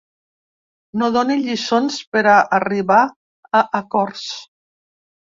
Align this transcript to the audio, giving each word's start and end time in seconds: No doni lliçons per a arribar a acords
No 1.01 1.09
doni 1.17 1.35
lliçons 1.43 1.99
per 2.13 2.23
a 2.31 2.37
arribar 2.57 3.01
a 3.59 3.61
acords 3.81 4.25